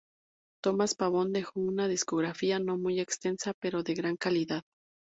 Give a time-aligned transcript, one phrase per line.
[0.63, 4.63] Tomás Pavón dejó una discografía no muy extensa, pero de gran calidad.